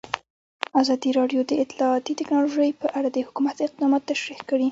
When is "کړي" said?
4.49-4.59